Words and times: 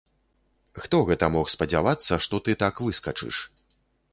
Хто 0.85 1.01
гэта 1.09 1.29
мог 1.35 1.51
спадзявацца, 1.55 2.13
што 2.27 2.35
ты 2.49 2.57
так 2.65 2.83
выскачыш! 2.87 3.35